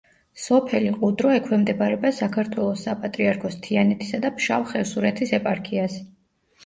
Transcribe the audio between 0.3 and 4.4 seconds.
სოფელი ყუდრო ექვემდებარება საქართველოს საპატრიარქოს თიანეთისა და